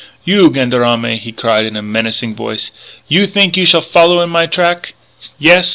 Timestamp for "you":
0.25-0.49, 3.07-3.27, 3.55-3.67